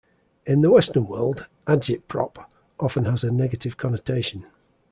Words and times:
In 0.47 0.61
the 0.63 0.71
Western 0.71 1.05
world, 1.05 1.45
"agitprop" 1.67 2.45
often 2.79 3.05
has 3.05 3.23
a 3.23 3.29
negative 3.29 3.77
connotation. 3.77 4.47